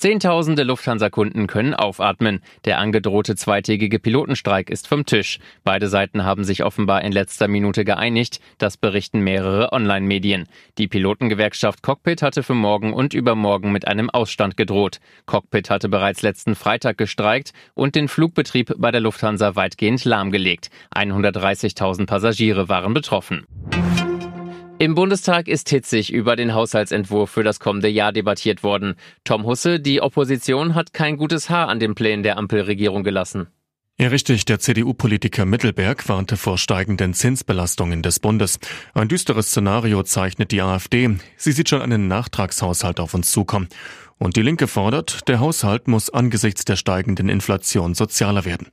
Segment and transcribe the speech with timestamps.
[0.00, 2.40] Zehntausende Lufthansa-Kunden können aufatmen.
[2.64, 5.40] Der angedrohte zweitägige Pilotenstreik ist vom Tisch.
[5.62, 8.40] Beide Seiten haben sich offenbar in letzter Minute geeinigt.
[8.56, 10.48] Das berichten mehrere Online-Medien.
[10.78, 15.00] Die Pilotengewerkschaft Cockpit hatte für morgen und übermorgen mit einem Ausstand gedroht.
[15.26, 20.70] Cockpit hatte bereits letzten Freitag gestreikt und den Flugbetrieb bei der Lufthansa weitgehend lahmgelegt.
[20.96, 23.44] 130.000 Passagiere waren betroffen.
[24.82, 28.94] Im Bundestag ist hitzig über den Haushaltsentwurf für das kommende Jahr debattiert worden.
[29.24, 33.48] Tom Husse, die Opposition hat kein gutes Haar an den Plänen der Ampelregierung gelassen.
[33.98, 34.46] Ja, richtig.
[34.46, 38.58] Der CDU-Politiker Mittelberg warnte vor steigenden Zinsbelastungen des Bundes.
[38.94, 41.10] Ein düsteres Szenario zeichnet die AfD.
[41.36, 43.68] Sie sieht schon einen Nachtragshaushalt auf uns zukommen.
[44.16, 48.68] Und die Linke fordert, der Haushalt muss angesichts der steigenden Inflation sozialer werden.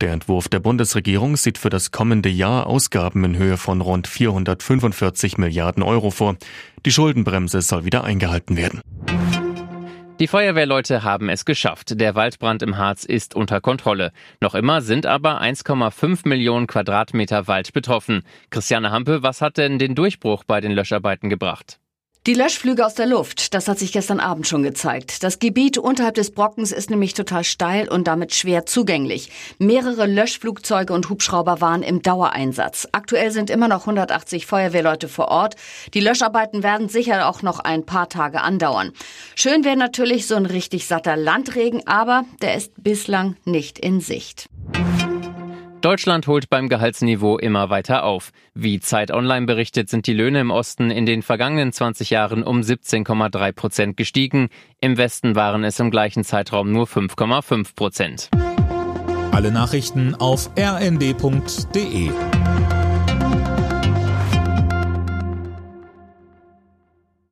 [0.00, 5.36] Der Entwurf der Bundesregierung sieht für das kommende Jahr Ausgaben in Höhe von rund 445
[5.36, 6.36] Milliarden Euro vor.
[6.86, 8.80] Die Schuldenbremse soll wieder eingehalten werden.
[10.18, 11.98] Die Feuerwehrleute haben es geschafft.
[12.00, 14.12] Der Waldbrand im Harz ist unter Kontrolle.
[14.40, 18.22] Noch immer sind aber 1,5 Millionen Quadratmeter Wald betroffen.
[18.48, 21.78] Christiane Hampe, was hat denn den Durchbruch bei den Löscharbeiten gebracht?
[22.26, 25.22] Die Löschflüge aus der Luft, das hat sich gestern Abend schon gezeigt.
[25.22, 29.30] Das Gebiet unterhalb des Brockens ist nämlich total steil und damit schwer zugänglich.
[29.58, 32.86] Mehrere Löschflugzeuge und Hubschrauber waren im Dauereinsatz.
[32.92, 35.56] Aktuell sind immer noch 180 Feuerwehrleute vor Ort.
[35.94, 38.92] Die Löscharbeiten werden sicher auch noch ein paar Tage andauern.
[39.34, 44.50] Schön wäre natürlich so ein richtig satter Landregen, aber der ist bislang nicht in Sicht.
[45.80, 48.32] Deutschland holt beim Gehaltsniveau immer weiter auf.
[48.52, 52.60] Wie Zeit Online berichtet, sind die Löhne im Osten in den vergangenen 20 Jahren um
[52.60, 54.50] 17,3 Prozent gestiegen.
[54.80, 58.30] Im Westen waren es im gleichen Zeitraum nur 5,5 Prozent.
[59.32, 62.10] Alle Nachrichten auf rnd.de